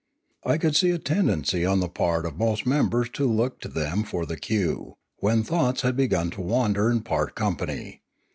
[0.43, 4.03] I could see a tendency on the part of most members to look to them
[4.03, 8.01] for the cue, when thoughts had begun to wander and part company.